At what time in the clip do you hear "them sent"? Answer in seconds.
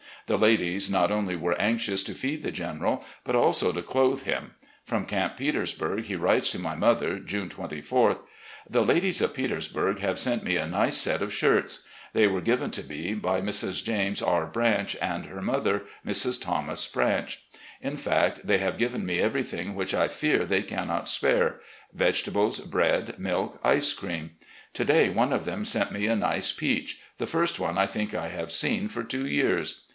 25.45-25.91